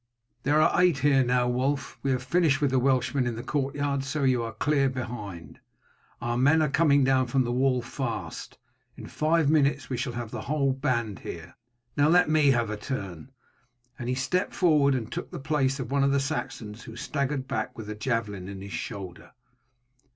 [0.41, 4.03] "There are eight here now, Wulf; we have finished with the Welshmen in the courtyard,
[4.03, 5.59] so you are clear behind.
[6.19, 8.57] Our men are coming down from the wall fast.
[8.97, 11.53] In five minutes we shall have the whole band here.
[11.95, 13.29] Now let me have a turn;"
[13.99, 17.47] and he stepped forward and took the place of one of the Saxons who staggered
[17.47, 19.33] back with a javelin in his shoulder.